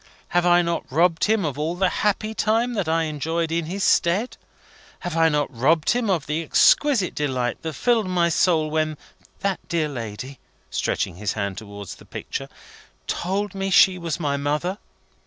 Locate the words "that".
2.73-2.89, 7.61-7.73, 9.41-9.59